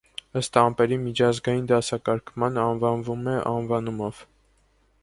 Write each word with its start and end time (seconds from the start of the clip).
Ըստ 0.39 0.55
ամպերի 0.61 0.97
միջազգային 1.01 1.67
դասակարգման 1.73 2.59
անվանվում 2.63 3.31
է 3.37 3.39
անվանումով։ 3.53 4.25